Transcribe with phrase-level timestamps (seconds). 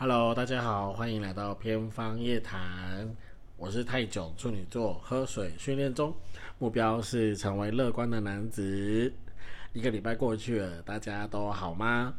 [0.00, 3.12] Hello，大家好，欢迎来到偏方夜谈。
[3.56, 6.14] 我是泰囧处女座，喝水训练中，
[6.60, 9.12] 目标是成为乐观的男子。
[9.72, 12.14] 一个礼拜过去了，大家都好吗？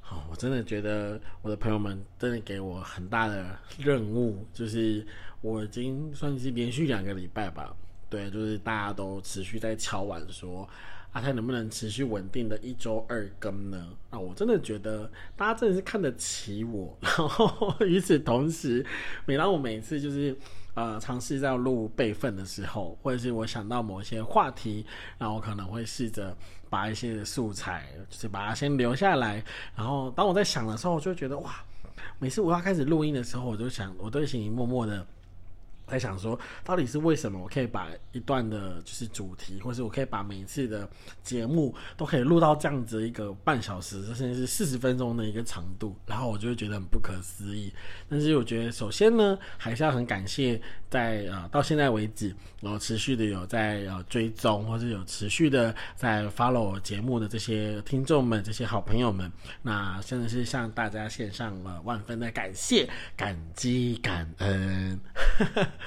[0.00, 5.06] 好，我真的觉得我的朋友们真的给我很大的任务，就是
[5.42, 7.76] 我已经算是连续两个礼拜吧，
[8.08, 10.66] 对，就是大家都持续在敲碗说。
[11.12, 13.88] 阿泰能不能持续稳定的一周二更呢？
[14.10, 16.96] 啊，我真的觉得大家真的是看得起我。
[17.02, 18.84] 然后与此同时，
[19.26, 20.36] 每当我每次就是
[20.74, 24.86] 呃尝试在录备份的时候，或者是我想到某些话题，
[25.18, 26.36] 然后我可能会试着
[26.68, 29.44] 把一些素材，就是把它先留下来。
[29.74, 31.56] 然后当我在想的时候，我就觉得哇，
[32.20, 35.04] 每次我要开始录音的时候，我就想，我都心里默默的。
[35.90, 40.88] 在想说，到底是为什么我可以把一段的，就是主题，或是我可以把每一次的
[41.22, 47.72] 节目都可以录到这样子一个半小时，甚至是四十分钟的一个长度，然后我就会觉得很不可思议。
[48.08, 59.30] 但是我觉得，首先呢，还是要很感谢在呃到现在为止，然后持续的有在呃追踪，或者有持续的在 follow 我节目的这些听众们、这些好朋友们，
[59.62, 65.00] 那真的是向大家献上了万分的感谢、感激、感恩。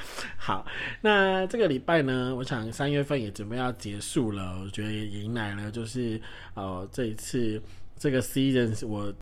[0.38, 0.66] 好，
[1.02, 6.20] 那这个礼拜呢，我想三月份也准备要结束了，我觉得也迎来了就是
[6.54, 7.62] 呃这一次
[7.98, 9.14] 这个 season，我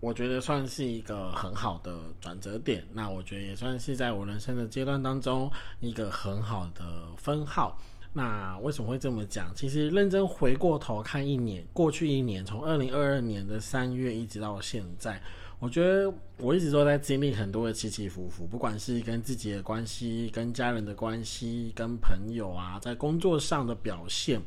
[0.00, 2.84] 我觉得算是一个很好的转折点。
[2.92, 5.50] 那我觉得也算是在我人生的阶段当中
[5.80, 6.84] 一个很好的
[7.16, 7.78] 分号。
[8.16, 9.52] 那为什么会这么讲？
[9.56, 15.20] 其实认真回过头看一年，过去一年，从二零二二年的三月一直到现在。
[15.64, 24.42] 我觉得我一直都在经历很多的起起伏伏，不管是跟自己的关系、跟家人的关系、跟朋友啊，在工作上的表现，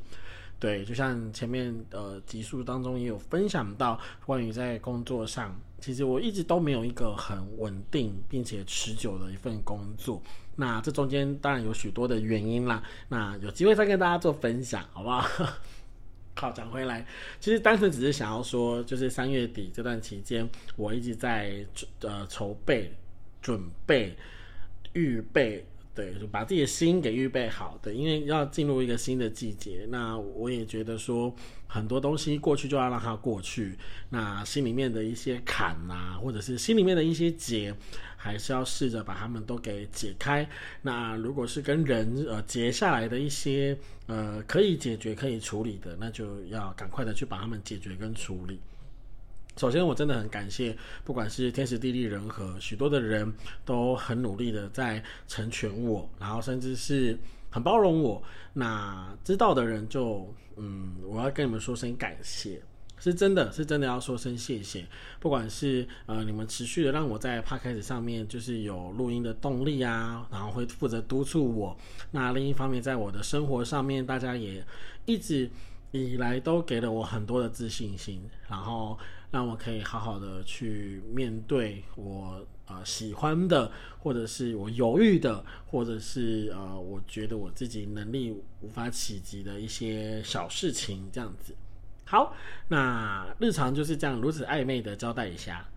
[0.60, 10.22] 对，就像前面呃集数当中也有分享到，关于在工作上，其实我一直都没有一个很稳定并且持久的一份工作。
[10.56, 15.28] 那这中间当然有许多的原因啦，那有机会再跟大家做分享，好不好？
[16.40, 17.04] 好，讲回来，
[17.40, 21.66] 其实单纯只是想要说，就是三月底这段期间，我一直在
[22.02, 22.92] 呃筹备、
[23.42, 24.16] 准备、
[24.94, 25.66] 预备，
[25.98, 29.86] 对，就把自己的心给预备好的，因为要进入一个新的季节。
[29.90, 31.36] 那我也觉得说，
[31.66, 33.76] 很多东西过去就要让它过去，
[34.10, 37.74] 那心里面的一些坎呐，或者是心里面的一些结。
[38.20, 40.46] 还是要试着把他们都给解开。
[40.82, 43.78] 那如果是跟人呃结下来的一些
[44.08, 48.60] 呃可以解决、可以处理的，那就要赶快的去把他们解决跟处理。
[49.58, 53.34] 首先，我真的很感谢，不管是天时地利人和，许多的人
[53.66, 57.18] 都很努力的在成全我，然后甚至是
[57.50, 58.22] 很包容我。
[58.54, 62.62] 那知道的人就嗯，我要跟你们说声感谢。
[63.00, 64.84] 是真的，是真的要说声谢谢。
[65.20, 71.78] 不管是呃你们持续的让我在 p 开始上面就是有录音的动力啊，然后会负责督促我。
[72.10, 74.66] 那另一方面，在我的生活上面，大家也
[75.06, 75.48] 一直
[75.92, 78.98] 以来都给了我很多的自信心，然后
[79.32, 88.32] 让我可以好好的去面对我呃喜欢的，或者是我犹豫的，或者是呃我觉得我自己能力
[88.62, 91.56] 无法企及的一些小事情，这样子。
[92.10, 92.34] 好，
[92.70, 95.68] 那日常就是这样如此暧昧的交代一下，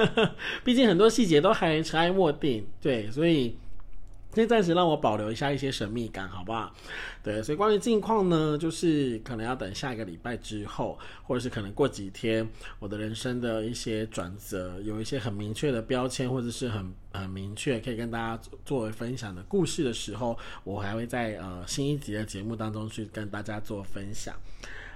[0.64, 3.58] 毕竟很多细节都还尘埃落定，对，所以
[4.34, 6.72] 先暂时让我保留一下一些神秘感，好不好？
[7.22, 24.34] 对，所以关于近况呢，就是可能要等下一个礼拜之后，或者是可能过几天，我的人生的一些转折，有一些很明确的标签，或者是很很明确可以跟大家作为分享的故事的时候，我还会在呃新一集的节目当中去跟大家做分享。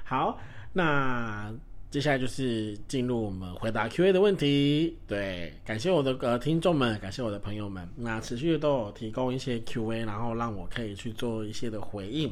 [0.04, 0.38] 好。
[0.74, 1.50] 那
[1.90, 4.98] 接下来就是进入我们回答 Q&A 的问题。
[5.06, 7.88] 对，感谢我的呃听众们，感谢我的朋友们。
[7.96, 12.30] 那持续都有提供一些 Q&A，然后让我可以去做一些的回应。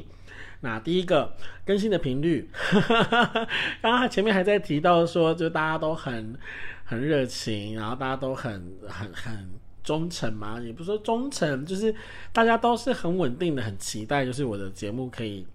[0.61, 1.33] 那第一个
[1.65, 2.47] 更新的频率，
[3.81, 6.37] 刚刚前面还在提到说，就大家都很
[6.83, 9.49] 很热情，然后大家都很很很
[9.83, 11.93] 忠诚嘛，也不说忠诚，就是
[12.31, 15.45] 大家都是很稳定的，很期待，就是我的节目可以。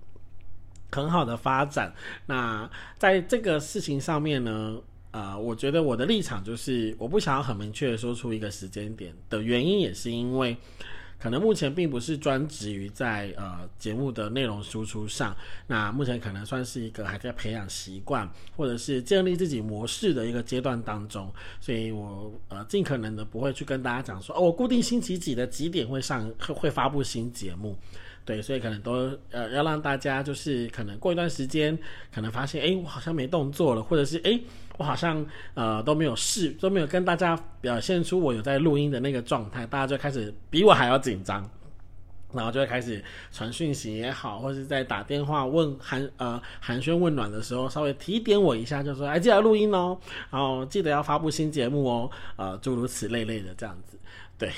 [0.92, 1.92] 很好的发展。
[2.26, 4.76] 那在这个事情上面呢，
[5.10, 10.56] 呃，我觉得我的立场就是，我不想要很明确的说出一个时间点的原因，也是因为
[11.18, 15.36] 可能目前并不是专职于在呃节目的内容输出上。
[15.68, 21.32] 那目前可能算是一个还在培养习惯，或者是建立自己模式的一个阶段当中。
[21.60, 27.78] 所以我呃尽可能的不会去跟大家讲说，哦，我固定星期几的几点会上会会发布新节目。
[28.24, 31.76] 对，所以可能都呃要让大家就是可能过一段时间，
[32.14, 34.40] 可能发现哎我好像没动作了，或者是哎
[34.78, 35.24] 我好像
[35.54, 41.48] 呃都没有试都没有跟大家表现出我有在录音的那个状态，大家就开始比我还要紧张。
[42.34, 49.98] 然后就会开始传讯息也好，或者在打电话问寒呃寒暄问暖的时候，稍微提点我一下，就说哎记得录音哦，
[50.30, 53.98] 然后记得要发布新节目哦，呃诸如此类类的这样子。
[54.38, 54.50] 对，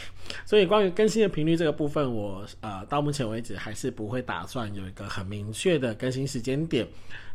[0.47, 6.87] 所以关于更新的频率这个部分，我呃到目前为止还是不会打算有一个很明确的更新时间点，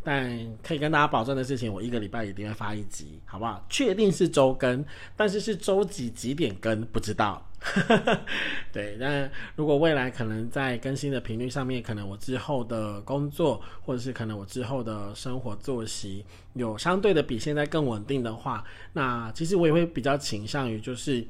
[0.04, 3.64] 但可以跟大家保证的事情，我一个礼拜一定会发一集，好不好？
[3.70, 4.84] 确定是周更，
[5.16, 7.46] 但是是周几几点更不知道。
[8.74, 18.64] 对，那如果未来可能在更新的频率上面，可能我之后的工作，或者是可能我之后的生活作息有相对的比现在更稳定的话，
[18.94, 21.24] 那其实我也会比较倾向于就是。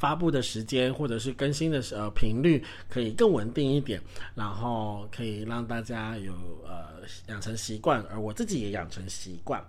[0.00, 4.00] 发布的时间或者是更新的呃频率可以更稳定一点，
[4.34, 6.32] 然后可以让大家有
[6.66, 9.62] 呃养成习惯，而我自己也养成习惯。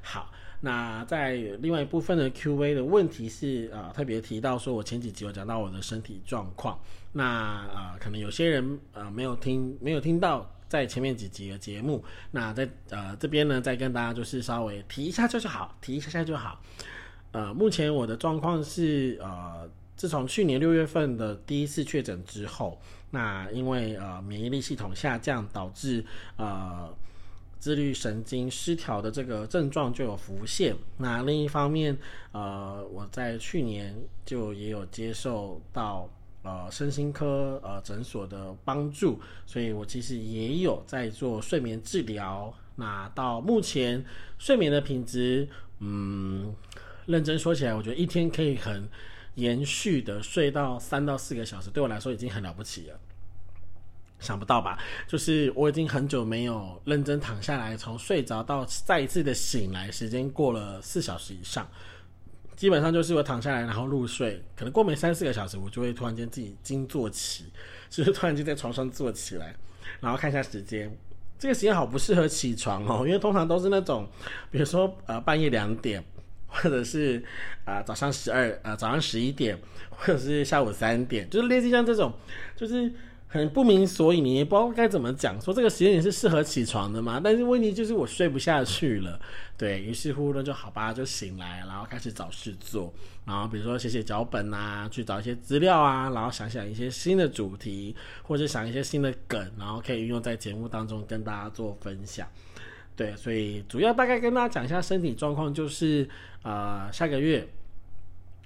[0.00, 0.30] 好，
[0.60, 6.78] 那在另外一部分的 Q&A 的问题是呃特别提到说我前几集有讲到我的身体状况，
[7.12, 16.60] 那呃可能有些人呃没有听没有听到在前面几集的节目，那在呃这边呢再跟大家就是稍微提一下就是好，提一下下就好。
[17.34, 26.04] 呃，目前我的状况是，呃，自从去年六月份的第一次确诊之后，那因为呃免疫力系统下降，导致
[26.36, 26.88] 呃
[27.58, 30.76] 自律神经失调的这个症状就有浮现。
[30.96, 31.98] 那另一方面，
[32.30, 33.92] 呃，我在去年
[34.24, 36.08] 就也有接受到
[36.44, 42.54] 呃身心科呃诊所的帮助，所以我其实也有在做睡眠治疗。
[42.76, 44.04] 那到目前
[44.38, 45.48] 睡眠的品质，
[45.80, 46.54] 嗯。
[47.06, 48.88] 认真说起来，我觉得一天可以很
[49.34, 52.98] 延续的睡到三到四个小时，对我来说已经很了不起了。
[54.20, 54.78] 想不到吧？
[55.06, 61.68] 就是我已经很久没有认真躺下来，从睡着到再一次的醒来，时间过了四小时以上。
[62.56, 67.46] 基本上就是我躺下来然后入睡，可能过没三四个小时，我就会突然间自己惊坐起，
[67.90, 69.54] 就是突然间在床上坐起来，
[70.00, 70.96] 然后看一下时间。
[71.38, 74.08] 这个时间好不适合起床哦，因为通常都是那种，
[74.50, 76.02] 比如说呃半夜两点。
[76.54, 77.22] 或者是
[77.64, 79.58] 啊早上十二啊早上十一点，
[79.90, 82.12] 或者是下午三点，就是类似像这种，
[82.56, 82.92] 就是
[83.26, 87.20] 很不明所以，你也不知道该怎么讲，说这个时间点是适合起床的嘛？
[87.22, 89.20] 但是问题就是我睡不下去了，
[89.58, 92.94] 对于是乎呢就好吧，就醒来，然后开始找事做，
[93.26, 102.28] 然后比如说写写脚本啊，去找一些资料啊，然后想想一些新的主题，或者想一些新的梗，然后可以运用在节目当中跟大家做分享。
[102.96, 106.08] 对，所以主要大概跟大家讲一下身体状况，就是
[106.42, 107.44] 呃下个月，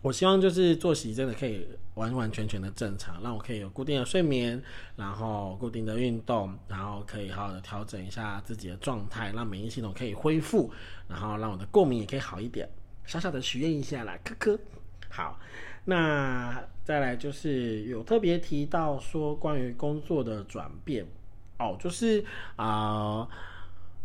[0.01, 4.63] 我希望就是作息真的可以完完全全的正常，让我可以有固定的睡眠，
[4.97, 10.73] 然后固定的运动，然后可以好好的调整一下自己的状态，让免疫系统可以恢复，
[11.09, 12.67] 然后让我的过敏也可以好一点，
[13.05, 14.59] 小小的许愿一下啦，科科。
[15.11, 15.39] 好，
[15.85, 21.07] 那再来就是有特别提到说关于工作的转变，
[21.59, 22.25] 哦，就是
[22.57, 23.29] 啊。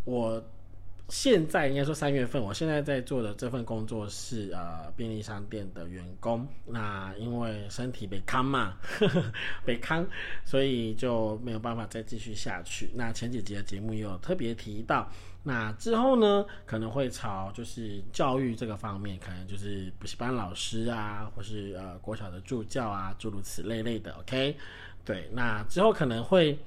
[0.06, 0.44] 我
[1.10, 6.48] 现在应该说三月份，我现在在做的这份工作是呃便利商店的员工。
[6.66, 8.78] 那因为身体被康嘛，
[9.66, 10.08] 被康，
[10.46, 12.90] 所以就没有办法再继续下去。
[12.96, 15.08] 那前几集的节目也有特别提到，
[15.44, 24.14] 那之后呢可能会朝就是教育这个方面，可能就是补习班老师啊，或是呃国小的助教啊，诸如此类类的。
[24.20, 24.58] OK，
[25.06, 26.58] 对，那之后可能会。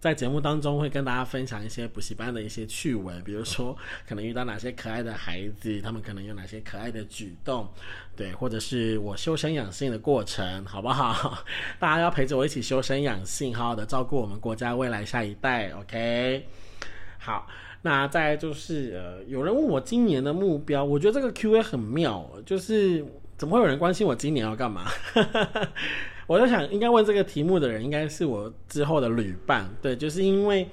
[0.00, 3.76] 在节目当中会跟大家分享一些补习班的一些趣闻，比如说
[4.08, 7.68] 可能遇到哪些可爱的孩子，他们可能有哪些可爱的举动，
[8.16, 11.42] 对，或者是我修身养性的过程，好不好？
[11.80, 16.46] 大家要陪着我一起修身养性，好好的照顾我们国家未来下一代，OK？
[17.18, 17.48] 好，
[17.82, 23.04] 那再就是呃，有人问我今年的目标，我觉得这个 Q&A 很妙，就是
[23.36, 24.86] 怎么会有人关心我今年要干嘛？
[26.28, 30.68] 我在想，应该问这个题目的人应该是我之后的旅伴，对，就是因为，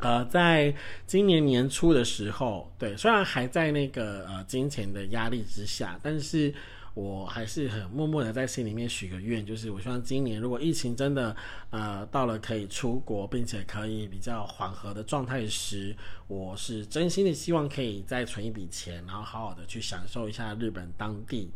[0.00, 0.72] 呃，在
[1.06, 6.52] 今年年初的时候，对，虽然还在那个呃金钱的压力之下，但是
[6.92, 11.34] 我还是很默默的在心里面许个愿，就是我希望今年如果疫情真的
[11.70, 15.96] 呃到了可以出国，并且可以比较缓和的状态时，
[16.28, 21.50] 我是真心的希望可以再存一笔钱，然后好好的去享受一下日本当地。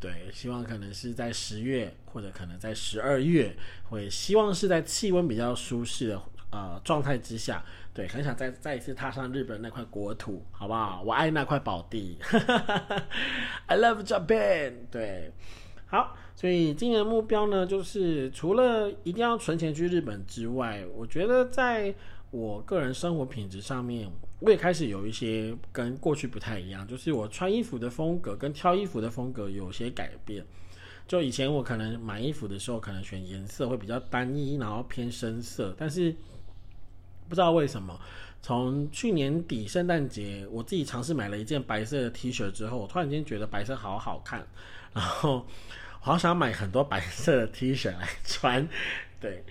[0.00, 3.54] 对，希望可能是在十月，或者可能在十二月，
[3.90, 11.02] 会希望是在气温比较舒适的呃状态之下，对，很想再再一次踏上日本那块国土，好不好？
[11.04, 12.16] 我爱那块宝地，
[13.66, 14.72] I love Japan。
[14.90, 15.32] 对，
[15.86, 21.94] 好，所以今年目标呢，就是除了一定要存钱去日本之外，我觉得在
[22.30, 24.08] 我个人生活品质上面，
[24.38, 30.44] 我也开始有一些跟过去不太一样，就是我穿衣服的风格跟挑衣服的风格有些改变。
[31.08, 36.14] 就以前我可能买衣服的时候，可能选颜色会比较单一，然后偏深色，但是
[37.28, 38.00] 不知道为什么，
[38.40, 44.46] 从去年底圣诞节，我自己尝试买了一件白色的 T 恤之后，我突然间觉得白色好好看，
[44.94, 45.44] 然后
[45.98, 48.68] 好想买很多白色的 T 恤来穿。
[49.20, 49.44] 对，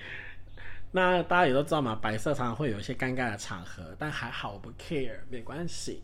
[0.91, 6.01] 那大家也都知道嘛，白色常常会有一些尴尬的场合，但还好我不 care，没关系。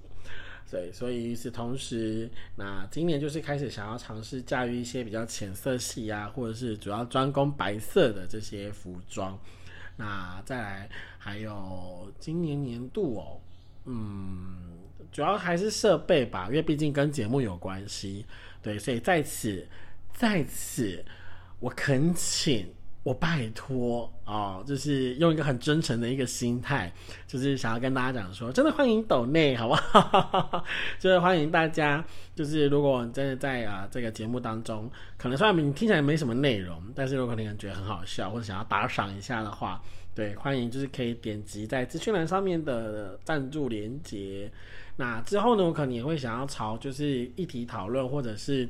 [0.70, 9.40] 对，所以与此同时，那今年就是开始想要尝试驾驭一些比较浅色系啊，或者是主要专攻白色的这些服装。
[9.96, 13.40] 那再来还有今年年度哦，
[13.86, 14.80] 嗯，
[15.12, 18.26] 主要还是设备吧，因为毕竟跟节目有关系。
[18.62, 19.66] 对，所以在此
[20.14, 21.06] 在此，
[21.60, 22.68] 我恳请。
[23.06, 26.92] 我拜托哦，就是用一个很真诚的一个心态，
[27.28, 30.66] 就是想要跟大家讲说，真的欢迎抖内，好不好？
[30.98, 39.80] 就是欢迎大家，就是如果真的在啊这个节目当中，可能虽然你听起来没什么内容，但是如果你觉很好笑，或者想要打赏一下的话，
[40.16, 44.52] 对，欢迎就是可以点击在资讯栏上面的赞助连接。
[44.98, 48.68] 那之后呢，我可能也会想要朝就是议题讨论，或者是。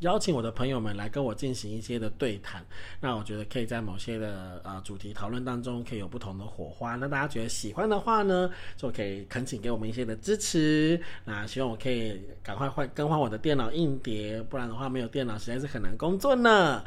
[0.00, 2.64] 邀请我的朋友们来跟我进行一些的对谈，
[3.00, 6.94] 那我觉得可以在某些的呃主题讨论当中可以有不同的火花。
[6.96, 11.00] 那大家觉得喜欢的话呢，就可以恳请给我们一些的支持。
[11.24, 16.84] 那希望我可以赶快换更换我的电脑硬碟，不然的话没有电脑实在是很难工作呢。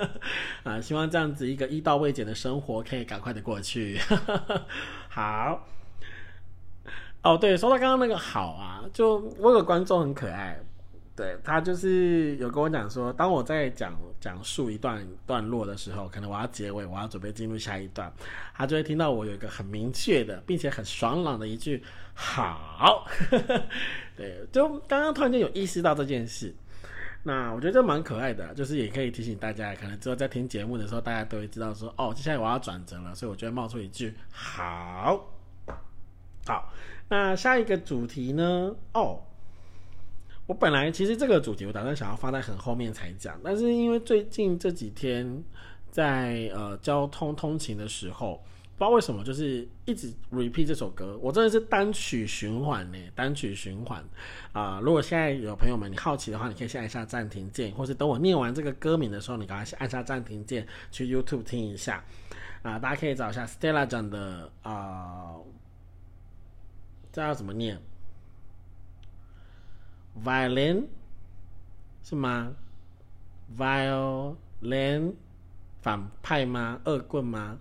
[0.64, 3.98] 啊，希望这样子一个一到未剪的生活可以赶快的过去。
[5.08, 5.66] 好，
[7.22, 10.60] 哦对，说到刚刚那个好啊，就我有个观众很可爱。
[11.16, 18.12] 对他就是有跟我讲说，当我在讲讲述一段段落的时候，可能我要结尾，我要准备进入下一段，
[18.52, 21.80] 他就会听到我有一个很明确的，并且很爽朗的一句
[22.14, 23.06] “好”。
[24.18, 26.52] 对，就刚刚突然间有意识到这件事，
[27.22, 35.32] 那我觉得这蛮可爱的，就是也可以提醒大家，可能之后在听节目的时候，大家都会知道说，哦，接下来我要转折了，所以我就会冒出一句“好”。
[36.44, 36.72] 好，
[37.08, 38.74] 那下一个主题呢？
[38.94, 39.20] 哦。
[40.46, 45.42] 我本来其实这个主题我打算想要放在很后面才讲，但是因为最近这几天
[45.90, 48.42] 在呃交通通勤的时候，
[48.76, 54.04] 不知道为什么就是一直 repeat 这首歌，我真的是单曲循环呢，单曲循环
[54.52, 54.80] 啊！
[54.82, 62.04] 如果现在有朋友们你好奇的话，你可以先按下暂停键，或是等我念完这个歌名的时候，你赶快按下暂停键去 YouTube 听一下
[62.62, 62.78] 啊！
[62.78, 65.36] 大家可以找一下 Stella 讲的啊，
[67.10, 67.80] 这要怎么念
[70.22, 70.84] ？Violin
[72.02, 72.54] 是吗
[73.58, 75.14] ？Violin
[75.80, 76.80] 反派吗？
[76.84, 77.58] 恶棍吗？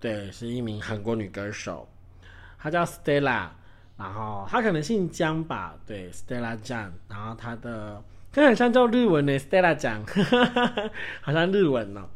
[0.00, 1.88] 对，是一名韩国女歌手，
[2.58, 3.48] 她叫 Stella，
[3.96, 5.76] 然后她可能姓江吧？
[5.86, 10.04] 对，Stella 江，然后她的看很像叫日文的 Stella 江，
[11.20, 12.08] 好像日文哦。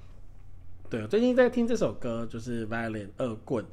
[0.88, 3.64] 对，最近在听这首歌，就是 Violin 恶棍，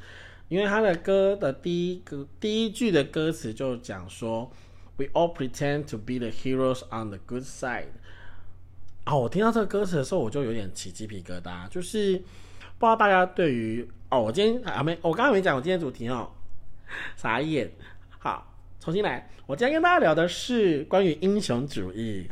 [0.47, 4.51] 因为他的歌的第一个第一句的歌词就讲说。
[4.99, 7.85] We all pretend to be the heroes on the good side。
[9.05, 11.69] 哦，我听到这个歌词的时候，我就有点起鸡皮疙瘩。
[11.69, 12.17] 就是
[12.77, 16.29] 不知道大家对于哦，我今天啊没，我刚刚没讲我今天主题哦，
[17.15, 17.71] 傻眼。
[18.19, 19.29] 好，重新来。
[19.45, 22.27] 我今天跟大家聊的是关于英雄主义，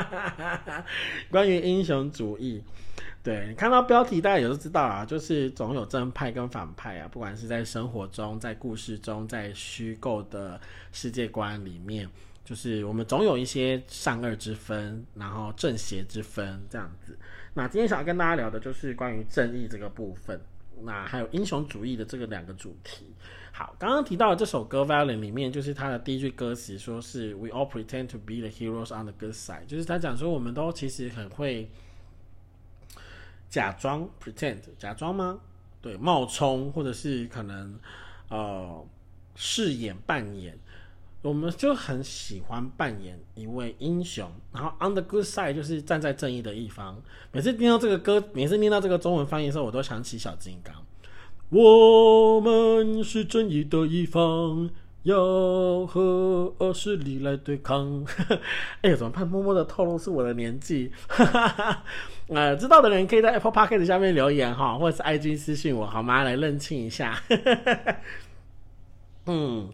[1.32, 2.62] 关于英雄主义。
[3.26, 10.60] 对你看到标题，大家也都知道啊，就是总有正派跟反派啊，不管是在生活中、在故事中、在虚构的
[10.92, 12.08] 世界观里面，
[12.44, 17.18] 就是我们总有一些善恶之分，然后正邪之分这样子。
[17.52, 20.40] 那今天想要跟大家聊的就是关于正义这个部分，
[20.82, 23.12] 那还有英雄主义的这个两个主题。
[23.50, 31.68] 好，刚刚提到的这首歌《Violin》里面，就是它的第一句歌词，说是 “We all pretend to be the heroes on the good side”，就是他讲说我们都其实很会。
[33.48, 35.38] 假装 pretend 假装吗？
[35.80, 37.78] 对，冒充或者是可能
[38.28, 38.84] 呃
[39.34, 40.58] 饰演扮演，
[41.22, 44.30] 我们就很喜欢扮演一位英雄。
[44.52, 47.00] 然后 on the good side 就是站在正义的一方。
[47.32, 50.74] 每次听到这个歌，每次听到这个中文翻译的时候，我都想起小金刚。
[51.50, 54.70] 我们是正义的一方。
[55.06, 58.04] 要和恶势力来对抗。
[58.82, 59.26] 哎呀，怎么办？
[59.26, 60.90] 默默的透露是我的年纪。
[62.28, 66.24] 呃，知道的人可以在 Apple Podcast 下面留言哈，或者是 IG 私信我好吗？
[66.24, 67.22] 来认清一下。
[69.26, 69.70] 嗯，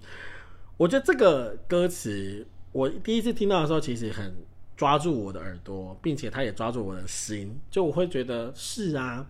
[0.76, 4.34] 我觉得这个歌词，我第一次听到的时候，其实很
[4.76, 9.26] 抓住我的耳朵，并且他也抓住我的心，就我会觉得是啊，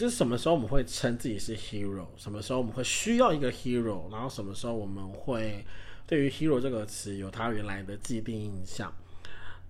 [0.00, 5.62] 就是什么时候我们会称自己是 hero，什么时候我们会需要一个 hero，然后什么时候我们会
[6.06, 8.90] 对于 hero 这个词有他原来的既定印象。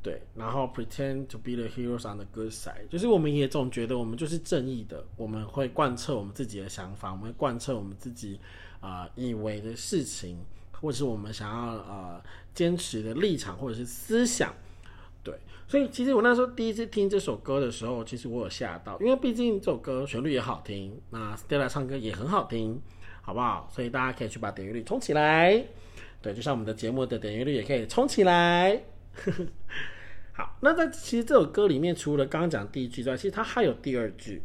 [0.01, 8.39] 对，然后 pretend to be the heroes on the good side，就是我们也总觉得我们就是正义的，我们会贯彻我们自己的想法，我们会贯彻我们自己
[8.79, 10.39] 啊以为的事情，
[10.81, 12.23] 或者是我们想要呃
[12.55, 14.55] 坚持的立场或者是思想。
[15.23, 15.35] 对，
[15.67, 22.81] 所以其实我那时候第一次听这首歌的时候，其实我有吓到，因为毕竟这首歌旋律也好听，那 Stella 唱歌也很好听，
[23.21, 23.69] 好不好？
[23.71, 25.65] 所以大家可以去把点阅率冲起来。
[26.23, 28.83] 对，就像我们的节目的点阅率也可以冲起来。
[30.33, 34.43] 好，那在其实这首歌里面，除了刚刚讲第一句之外，其实它还有第二句。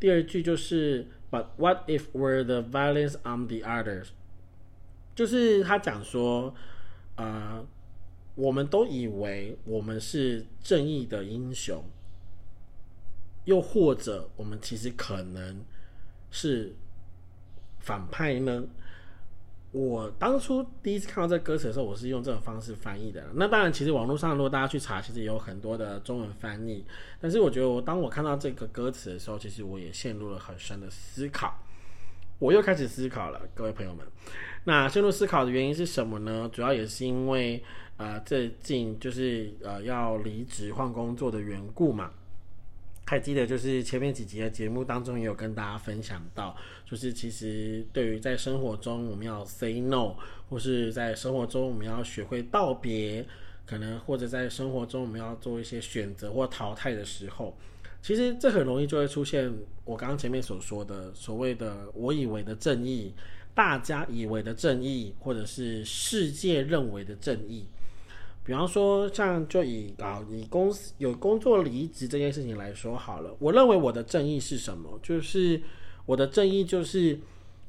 [0.00, 4.08] 第二句就是 “But what if we're the violence on the others？”
[5.14, 6.54] 就是他讲说，
[7.16, 7.64] 呃，
[8.40, 11.84] 我们都以为我们是正义的英雄，
[13.44, 15.62] 又或者我们其实可能
[16.30, 16.74] 是
[17.80, 18.64] 反派呢？
[19.72, 23.22] 我当初第一次看到这歌词的时候，我是用这种方式翻译的。
[23.34, 26.82] 那当然，其实网络上如果大家去查，其实也有很多的中文翻译。
[27.20, 31.62] 但是我觉得，我当我看到这个歌词的时候，其实我也陷入了很深的思考。
[32.40, 34.04] 我又开始思考了，各位朋友们。
[34.64, 36.48] 那深入思考的原因是什么呢？
[36.50, 37.62] 主要也是因为
[37.98, 42.10] 呃，最近就是呃要离职换工作的缘故嘛。
[43.06, 46.56] 还记得，就是前面几集的节目当中也有跟大家分享到，
[46.86, 50.14] 就是其实对于在生活中我们要 say no，
[50.48, 53.26] 或是在生活中我们要学会道别，
[53.66, 57.54] 可能或者在生活中我们要做一些选择或淘汰的时候，
[58.02, 59.52] 其实这很容易就会出现
[59.84, 63.12] 我刚刚前面所说的所谓的我以为的正义，
[63.54, 67.66] 大家以为的正义，或者是世界认为的正义。
[68.42, 74.98] 比方说，像就以啊以公司有工作离职这件事情来说好了，我认为我的正义是什么？
[75.02, 75.60] 就是
[76.06, 77.20] 我的正义就是，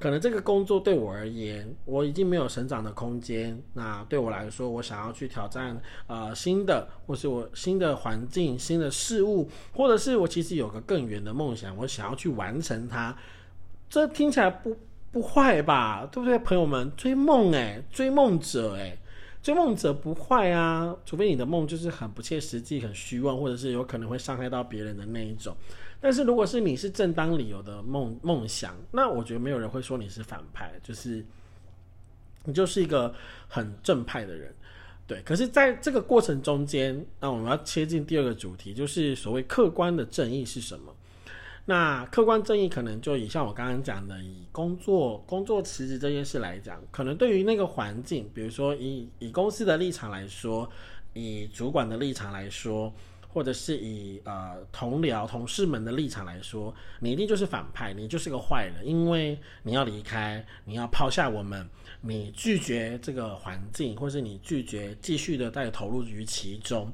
[0.01, 3.61] 可能这个工作对我而言，我已经没有成长的空间。
[3.73, 13.15] 那对我来说，我想要去挑战呃新的，或是我新的环境、新的事物，或者是我其实有个更远的梦想，我想要去完成它。
[13.89, 14.75] 这听起来不
[15.11, 16.09] 不坏吧？
[16.11, 16.91] 对不对，朋友们？
[16.97, 18.97] 追梦诶，追梦者诶。
[19.41, 25.55] 追梦者不坏啊，除非你的梦就是很不切实际、很虚妄，或者是有可能会伤害到别人的那一种。
[25.99, 31.25] 但是如果是你是正当理由的梦梦想，那我觉得没有人会说你是反派，就是
[32.45, 33.13] 你就是一个
[33.47, 34.53] 很正派的人。
[35.07, 40.95] 对，可是在这个过程中间，那我们要切进第二个主题，就是所谓客观的正义是什么？
[41.65, 50.69] 那客观正义可能就以像我刚刚讲的，以工作工作辞职这件事来讲，可能对于那个环境，比如说以以公司的立场来说，
[51.13, 52.91] 以主管的立场来说，
[53.29, 61.69] 或者是以呃同僚同事们的立场来说，你一定就是反派，你就是个坏人，因为你要离开，你要抛下我们，
[62.01, 66.91] 你拒绝这个环境，或是你拒绝继续的再投入于其中。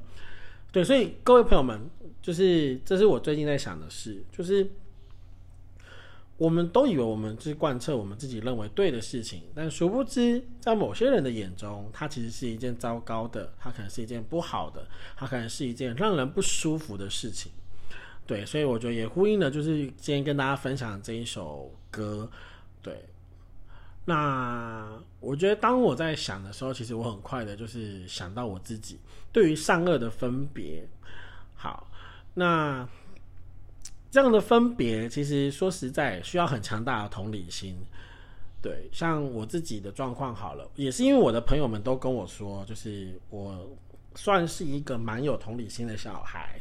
[0.78, 1.90] 对，所以各位朋友们，
[2.22, 4.64] 就是这是我最近在想的事，就是
[6.36, 14.86] 我们都以为我们是贯彻我们自己认为对的事情，但殊不知，在某些人的眼中，它其实是一件糟糕的，它可能是一件不好的，
[15.16, 17.50] 它可能是一件让人不舒服的事情。
[18.24, 22.30] 对，所以我觉得也呼应了，就是今天跟大家分享这一首歌，
[22.80, 23.04] 对。
[24.08, 24.88] 那
[25.20, 28.98] 我觉得，当我在想的时候，其实我很快的就是想到我自己
[29.30, 30.88] 对于善恶的分别。
[31.54, 31.86] 好，
[32.32, 32.88] 那
[34.10, 37.76] 这样的分别，其实说实在需要很强大的同理心。
[38.62, 43.76] 对，像我自己的状况好了，也是因为我的朋友们都跟我说，就是我
[44.14, 46.58] 算是一个蛮有同理心的小孩。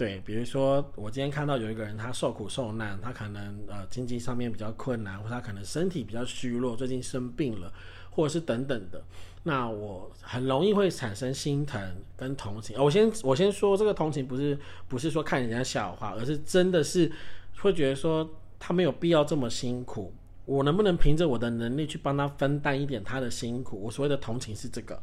[0.00, 7.70] 对，比如说我今天看到有一个人，他受苦受难，他可能呃经济上面比较困难，或他可能身体比较虚弱，最近生病了，
[8.10, 9.04] 或者是等等的，
[9.42, 11.78] 那我很容易会产生心疼
[12.16, 12.82] 跟同情。
[12.82, 14.58] 我先我先说，这个同情不是
[14.88, 17.12] 不是说看人家笑话，而是真的是
[17.58, 18.26] 会觉得说
[18.58, 20.14] 他没有必要这么辛苦，
[20.46, 23.78] 我能不能凭着我的能力去帮他分担一点他的辛苦？
[23.78, 24.98] 我所谓的同情是这个，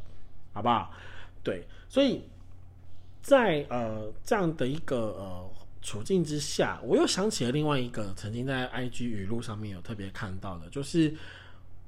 [0.53, 0.91] 好不好？
[1.43, 2.23] 对，所以。
[3.21, 5.49] 在呃这样的一个呃
[5.81, 11.15] 处境之下，我又想起了另外一个曾经在 IG 语录上面有特别看到的，就是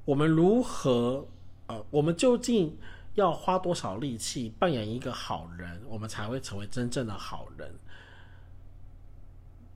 [0.04, 1.26] 我们如何
[1.66, 2.76] 呃，我们究竟
[3.14, 7.72] 要花多少力气扮演一个好人，我们才会成为真正的好人？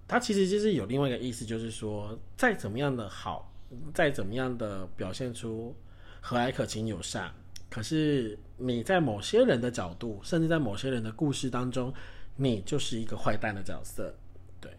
[0.07, 3.51] 他其实就是有另外一个意思，就是说，再怎么样的好，
[3.95, 5.75] 再怎么样的表现出
[6.21, 7.35] 和蔼可亲友善。
[7.75, 11.93] 可是你在某些人的角度，甚至在某些人的故事当中，
[12.37, 14.15] 你就是一个坏蛋的角色。
[14.61, 14.71] 对，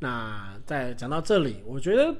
[0.00, 2.12] 那在讲到这里，我觉得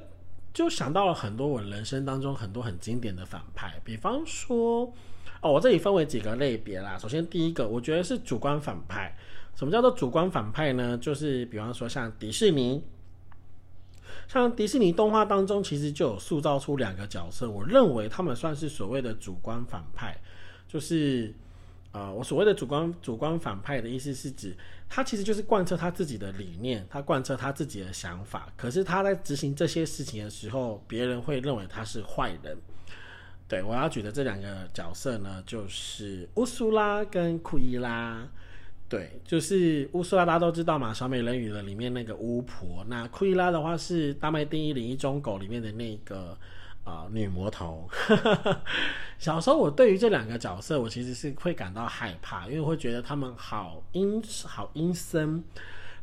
[0.53, 4.93] 就想到了很多我人生当中很多很经典的反派，比方说，
[5.41, 6.97] 哦，我这里分为几个类别啦。
[6.97, 9.13] 首先第一个，我觉得是主观反派。
[9.53, 10.97] 什么叫做主观反派呢？
[10.97, 12.81] 就是比方说像迪士尼。
[14.27, 20.17] 像迪士尼动画当中，其实就有塑造出两个角色，我认为他们算是所谓的主观反派，
[20.67, 21.33] 就是，
[21.91, 24.55] 呃，我所谓的主观主观反派的意思是指，
[24.89, 32.57] 他其实就是贯彻他自己的理念，他贯彻他自己的想法，可是他在执行这些事情的时候，别人会认为他是坏人。
[33.47, 38.27] 对我要举的这两个角色呢，就是乌苏拉跟库伊拉。
[38.95, 42.85] 对，就是乌苏拉，大家都知道嘛，《小美人鱼》的里面那个巫婆。
[42.87, 46.37] 那库伊拉的话是《大麦丁一零一中狗》里面的那个
[46.85, 47.89] 啊女魔头。
[49.19, 55.43] 小时候我对于这两个角色，我其实是会感到害怕，因为会觉得他们好阴好阴森，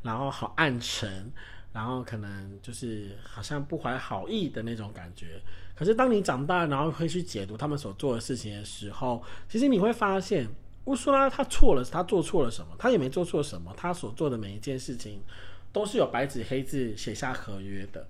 [0.02, 1.32] 然后好暗沉，
[1.72, 5.40] 然后可能就是好像不怀好意的那种感觉。
[5.74, 10.46] 可是当你长大，然后会去解读他们所做的事情的时候，其实你会发现。
[10.86, 12.74] 乌苏拉他错了，他做错了什么？
[12.78, 15.20] 他也没做错什么，他所做的每一件事情
[15.72, 18.06] 都是有白纸黑字写下合约的，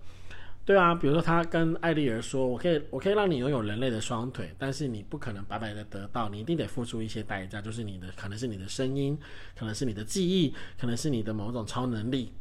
[0.65, 0.95] 对啊。
[0.95, 9.19] 比如说他跟艾丽儿说：“我可以，我可以让你拥有人类的双腿，但是你不可能白白的得到，你一定得付出一些代价，就是你的可能是你的声音，
[9.55, 12.33] 可能是你的记忆，可能是你的某种超能力。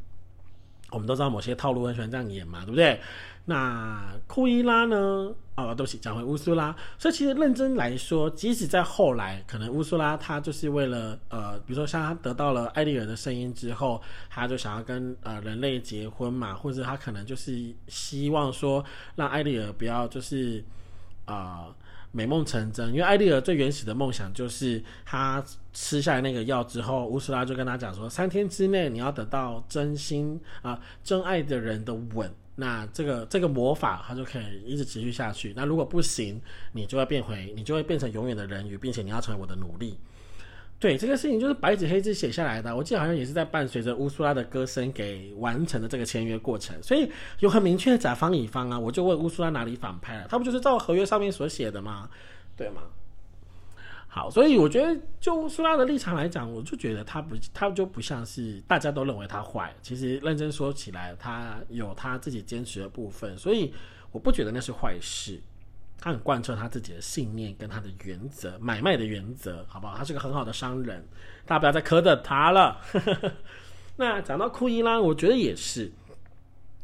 [0.92, 3.00] 我们都知道某些套路很喜欢这样演嘛，对不对？”
[3.46, 5.34] 那库伊拉呢？
[5.56, 6.74] 哦，对不起，讲回乌苏拉。
[6.98, 14.00] 所以其实认真来说，即使在后来，可能乌苏拉他就是为了呃，比如说像他得到了艾丽尔的声音之后，
[14.30, 18.84] 他就想要跟呃人类结婚嘛，或者他可能就是希望说
[19.16, 20.64] 让艾丽尔不要就是
[21.26, 21.68] 啊
[22.12, 25.44] 美梦成真，因为艾丽儿最原始的梦想就是她
[25.74, 32.32] 吃下那个药之后，乌苏拉就跟他讲说，三天之内你要得到真心啊真爱的人的吻。
[32.56, 35.54] 那这个这个魔法它就可以一直持续下去。
[35.56, 36.40] 那如果不行，
[36.74, 39.98] 你就会变回，你就会变成永远的人鱼，并且你要成为我的奴隶。
[40.82, 42.76] 对这个事情就是白纸黑字写下来的。
[42.76, 46.76] 我记得好像也是在伴随着乌苏拉的歌声给完成的这个签约过程。
[46.82, 50.26] 所以有很明确的甲方乙方啊，我就问乌苏拉哪里反派了？
[50.28, 52.10] 他不就是照合约上面所写的吗？
[52.58, 52.82] 对吗？
[54.08, 59.72] 好，所以我觉得就乌苏拉的立场来讲，我就觉得他不，他就不像是大家都认为他坏。
[59.84, 63.72] 其实认真说起来，他有他自己坚持的部分，所以
[64.12, 65.40] 我不觉得那是坏事。
[66.02, 69.96] 他很贯彻他自己的信念跟他的原则，买卖的原则，好不好？
[69.96, 71.08] 他是个很好的商人，
[71.46, 72.82] 大家不要再苛责他了。
[73.96, 75.90] 那讲到库伊拉，我觉得也是，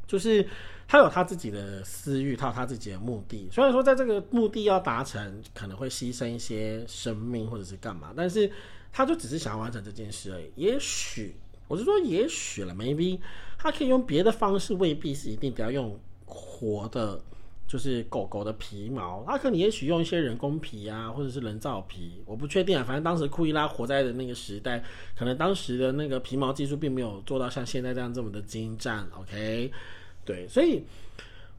[0.08, 0.48] 就是。
[0.90, 3.50] 他有他自己的私欲，他有他自己的目的。
[3.52, 8.50] 虽然说在这个目的要达成，可能会牺牲一些生命或者是干嘛，但是
[8.94, 10.50] 他就只是想要完成这件事而已。
[10.56, 11.36] 也许
[11.68, 13.20] 我是说，也许了，maybe
[13.58, 17.20] 他可以用别的方式，未必是一定不要用活的，
[17.68, 19.24] 就是狗狗的皮毛。
[19.28, 22.84] 他可你也许用一些人工皮啊，或者是人造皮，我不确定啊。
[22.84, 24.84] 反正当时库伊拉活在的那个时代，
[25.16, 29.08] 可能当时的那个皮毛技术并没有做到像现在这样这么的精湛。
[29.20, 29.72] OK。
[30.26, 30.84] 对，所以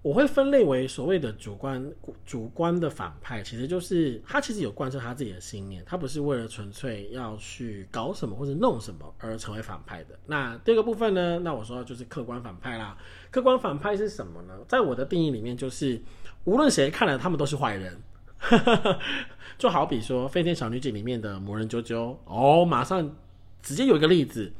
[0.01, 1.93] 我会分类为所谓的主观
[2.25, 10.17] 主观的反派，其实就是他其实有贯彻他自己的信念，他不是为了纯粹要去搞什么或者弄什么而成为反派的。
[10.27, 11.41] 那第二个部分呢？
[11.41, 12.97] 那我说就是客观反派啦。
[13.31, 14.55] 客观反派是什么呢？
[14.69, 16.01] 在我的定义里面，就是
[16.45, 18.01] 无论谁看了他们都是坏人。
[19.59, 23.17] 就好比说《飞天小女警》里面的魔人啾啾，哦，马上
[23.61, 24.53] 直接有一个例子。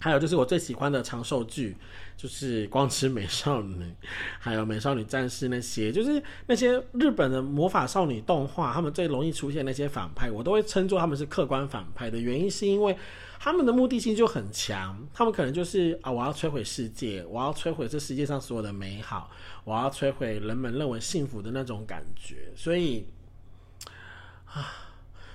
[0.00, 1.76] 还有就是我最喜欢的长寿剧。
[2.18, 3.94] 就是光之美少女，
[4.40, 12.98] 还有美少女战士那些，就是那些日本的魔法少女动画，他们最容易出现那些反派，我都会称作他们是客观反派的原因，是因为
[13.38, 19.30] 他们的目的性就很强，他们可能就是啊，我要摧毁世界，我要摧毁这世界上所有的美好，
[19.62, 23.06] 我要摧毁人们认为幸福的那种感觉，所以
[24.46, 24.87] 啊。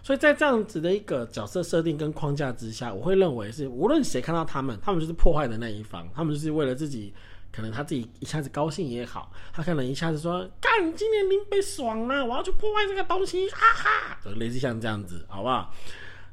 [0.04, 7.14] 所以在这样子的一个角色设定跟框架之下，我会认为是无论谁看到他们，他们就是破坏的那一方，他们就是为了自己，
[7.54, 15.74] 可能他自己一下子高兴也好，他可能一下子说干今年林北爽了，我要去破坏这个东西，哈哈，就类似像这样子，好不好？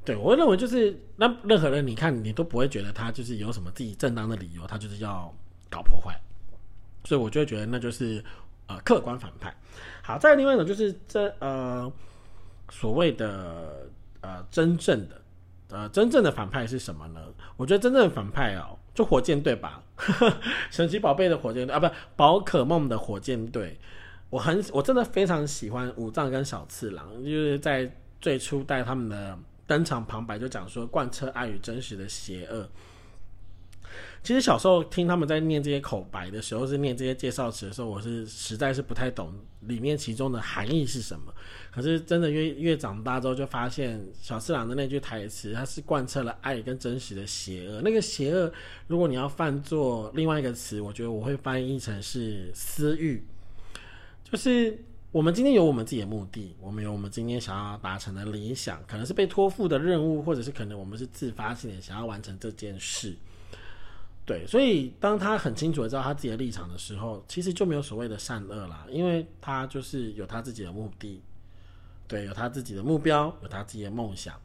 [0.04, 5.32] 对我会认为就是那任何人你看你都不会觉得他就是有什么自己正当的理由，他就是要
[5.68, 6.20] 搞破坏，
[7.04, 8.24] 所以我就觉得那就是
[8.66, 9.54] 呃客观反派。
[10.02, 11.88] 好，再另外一种就是这呃。
[12.70, 13.86] 所谓的
[14.20, 15.20] 呃，真正的
[15.70, 17.20] 呃，真正的反派是什么呢？
[17.56, 19.82] 我觉得真正的反派哦，就火箭队吧，
[20.70, 23.78] 神奇宝贝的火箭队啊，不，宝可梦的火箭队。
[24.30, 32.68] 我很我真的非常喜欢武藏跟小次郎，就是在最初带他们的登场旁白就讲说贯彻爱与真实的邪恶。
[34.22, 41.32] 其实小时候听他们在念这些口白的时候，是念这些介绍词的时候，我是实在是不太懂里面其中的含义是什么。
[41.72, 47.80] 可是真的越越长大之后，就发现小次郎的那句台词，它是贯彻了爱跟真实的邪恶。
[47.80, 48.52] 那个邪恶，
[48.88, 53.24] 如果你要犯作另外一个词，我觉得我会翻译成是私欲。
[54.22, 54.78] 就是
[55.12, 63.16] 我们今天有我们自己的目的，我们有我们今天想要达成的理想，可能是被托付的任务，或者是可能我们是自发性的想要完成这件事。
[64.26, 71.20] 对，所以当他很清楚的知道他自己的立场的时候，其实就没有所谓的善恶啦，因为他就是有他自己的目的，
[72.06, 74.40] 对，有他自己的目标，有他自己的梦想。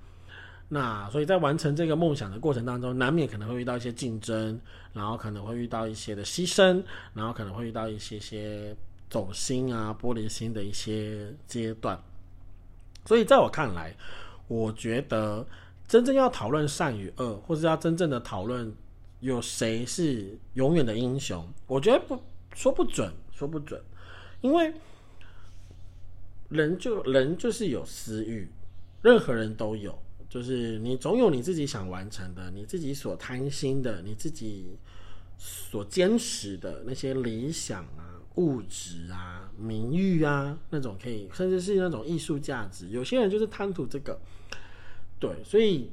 [0.70, 4.60] 那所以在完成这个梦想的过程当中，难免可能会遇到一些竞争，
[4.94, 6.82] 然后可能会遇到一些的牺牲，
[7.14, 8.76] 然后可能会遇到一些些
[9.08, 12.02] 走心啊、玻璃心的一些阶段。
[13.06, 13.96] 所以在我看来，
[14.48, 15.46] 我觉得
[15.88, 18.76] 真正要讨论善与恶，或者要真正的讨论。
[19.26, 21.44] 有谁是永远的英雄？
[21.66, 22.22] 我觉得不
[22.54, 23.82] 说不准，说不准，
[24.40, 24.72] 因为
[26.50, 28.48] 人就人就是有私欲，
[29.02, 29.98] 任何人都有，
[30.30, 34.78] 就是你总有你自己想完成的，你自己所贪心的，你自己
[35.40, 42.90] 所坚持的那些理想啊、物质啊、名誉啊，那种可以，甚至是那种艺术价值。
[42.90, 44.22] 有些人就是贪图这个，
[45.20, 45.90] 对，所以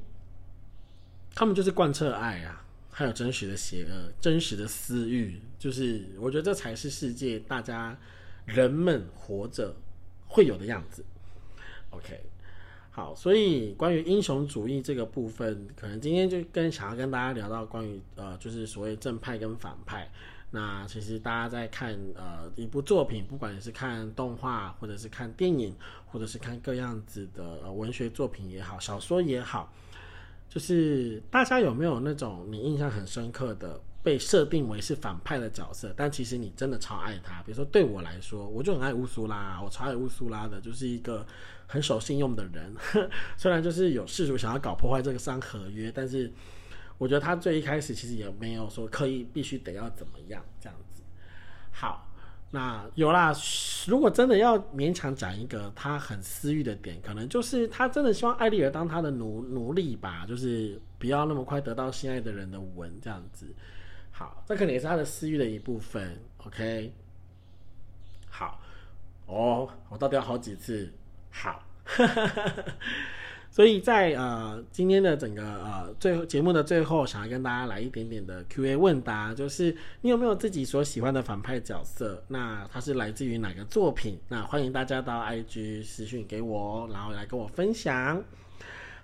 [1.33, 2.59] 他们就是贯彻爱啊。
[2.95, 7.97] 还有真实的邪恶、真实的私欲，就是我觉得这才是世界大家
[8.45, 9.75] 人们活着
[10.27, 11.03] 会有的样子。
[11.89, 12.21] OK，
[12.91, 20.07] 好，所以关于英雄主义这个部分，可能今天就跟想要跟大家聊到关于呃，就是所谓正派跟反派。
[20.51, 25.75] 那其实大家在看呃一部作品，不管你是看动画，或者是看电影，
[26.05, 29.73] 或者是看各样子的文学作品也好，小说也好。
[30.53, 37.41] 就是大家有没有那种你印象很深刻的被设定为是反派的角色，但其实你真的超爱他？
[37.41, 41.25] 比如说对我来说，我就很爱乌苏拉，我超爱乌苏拉的，就是一个
[41.65, 42.71] 很守信用的人。
[43.35, 46.31] 虽然就是有事主想要搞破坏这个三合约，但是
[46.99, 51.01] 我觉得他最一开始其实也没有说刻意必须得要怎么样这样子。
[51.71, 52.12] 好。
[52.55, 53.33] 那有啦，
[53.87, 63.51] 如果真的要勉强讲一个他很私欲的点，可能就是他真的希望艾丽尔当他的奴奴隶吧，就是不要那么快得到心爱的人的吻这样子。
[64.11, 66.15] 好，这可能也是他的私欲的一部分。
[66.45, 66.93] OK，
[68.29, 68.61] 好，
[69.25, 70.93] 哦，我到底要好几次？
[71.31, 71.65] 好。
[71.85, 72.63] 哈哈哈
[73.53, 82.23] 所以在呃今天的整个呃最后节目的最后，想要跟大家来一点点的 Q&A 问答，就是你有没有自己所喜欢的反派角色？
[82.29, 84.17] 那它是来自于哪个作品？
[84.27, 88.23] 那欢迎大家到 IG 私讯给我，然后来跟我分享。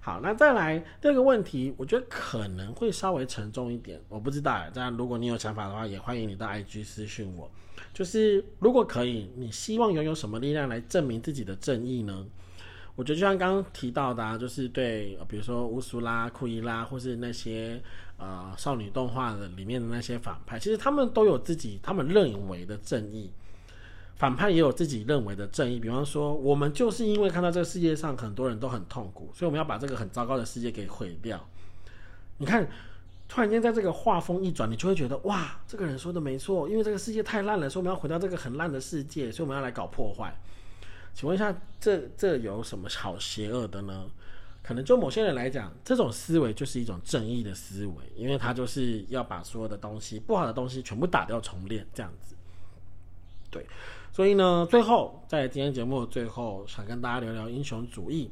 [0.01, 4.65] 好，那再来第二个问题，我觉得可能会稍微沉重一点，我不知道。
[4.73, 7.47] 但如果你有想法的话，也欢迎你到 IG 私讯我。
[7.93, 12.25] 就是如果可以，你希望拥有什么力量来证明自己的正义呢？
[12.99, 17.81] 我觉得就像刚刚提到的，就是对，比如说乌苏拉、库伊拉，或是那些
[18.17, 23.31] 呃少女动画的里面的那些反派，其实他们都有自己他们认为的正义，
[24.17, 25.79] 反派也有自己认为的正义。
[25.79, 31.39] 比方说，我们就是因为看到这个世界上很多人都很痛苦，所以我们要把这个很糟糕的世界给毁掉。
[32.39, 32.67] 你看，
[33.29, 40.37] 突然间在这个画风一转，你就会觉得哇，这个人说的没错，因为这个世界太烂了，所以我们要毁掉这个很烂的世界，所以我们要来搞破坏。
[41.19, 44.05] 请问一下，这这有什么好邪恶的呢？
[44.63, 52.35] 可能就某些人来讲，这种思维就是一种正义的思维，因为他就是要把所有的东西、不好的东西全部打掉重练，这样子。
[53.51, 53.65] 对，
[54.13, 58.31] 所以呢，最后在今天节目的最后，想跟大家聊聊英雄主义。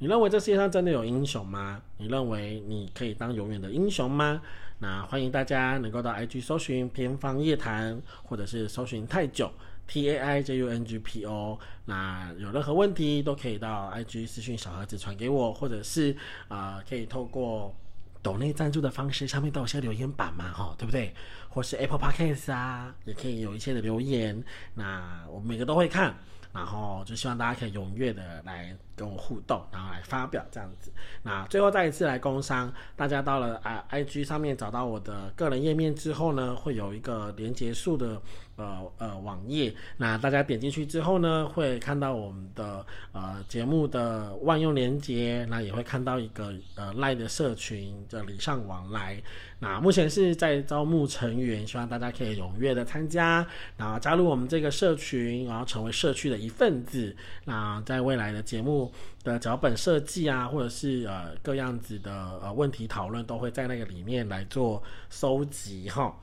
[0.00, 1.80] 你认为这世界上真的有英雄吗？
[1.96, 4.42] 你认为你可以当永远的英雄吗？
[4.80, 9.50] 那欢迎大家能够到 IG 搜寻偏方夜谈，或者是搜寻太久。
[9.86, 16.16] T A I J U N G P O，那有任何问题都可以到 I G 私讯小盒子传给我，或者是
[16.48, 17.74] 啊，可以透过
[18.22, 21.14] 抖内赞助的方式，上面都有些留言板嘛，哈，对不对？
[21.48, 24.42] 或是 Apple Podcast 啊，也可以有一些的留言，
[24.74, 26.14] 那我每个都会看。
[26.52, 30.90] 然后就希望大家可以踊跃的来跟我互动，然后来发表这样子。
[31.22, 38.20] 那最后再一次来工商，大家到了啊 IG 上面找到我的个人页面之后呢，会有一个连结数的
[38.56, 49.22] 呃呃网页，那大家点进去之后呢，会看到我们的呃节目的万用连接，那也会看到一个呃赖的社群的礼尚往来。
[49.58, 53.46] 那目前是在招募成员，希望大家可以踊跃的参加，
[53.78, 57.16] 然后加入我们这个社群，然后成为社区的一份子。
[57.44, 58.85] 那在未来的节目
[59.22, 66.14] 的脚本设计啊，或者是呃各样子的呃问题讨论，都会在那个里面来做收集哈。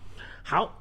[0.43, 0.79] 好。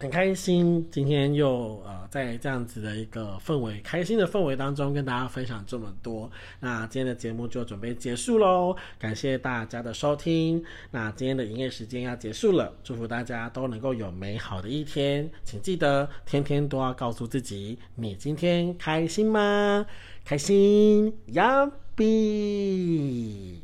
[0.00, 6.30] 很开心，今天又呃在这样子的一个氛围、开心的氛围当中跟大家分享这么多。
[6.60, 10.64] 那今天的节目就准备结束喽，感谢大家的收听。
[10.92, 15.28] 那今天的营业时间要结束了，祝福大家都能够有美好的一天。
[15.42, 19.84] 请记得天天都要告诉自己，你今天开心吗？
[20.28, 23.62] 开心呀比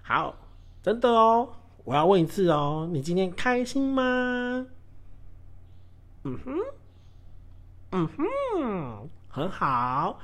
[0.00, 0.34] 好，
[0.82, 1.46] 真的哦，
[1.84, 4.66] 我要问一次哦，你今天开心吗？
[6.22, 6.58] 嗯哼，
[7.90, 10.18] 嗯哼，很好。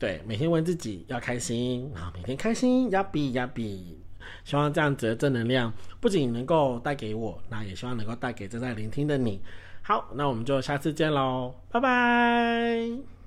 [0.00, 4.00] 对，每天问自己要开心，然后每天开心要比要比。
[4.42, 9.40] 希望这样子的正能量不仅能够带给我，那也希望能够带给正在聆听的你。
[9.80, 13.17] 好，那我们就下次见喽，拜拜。